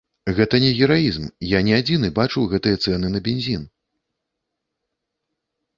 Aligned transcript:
Гэта 0.37 0.55
не 0.63 0.71
гераізм, 0.85 1.25
я 1.49 1.59
не 1.67 1.73
адзіны 1.81 2.07
бачыў 2.19 2.49
гэтыя 2.55 2.81
цэны 2.87 3.07
на 3.13 3.23
бензін. 3.29 3.69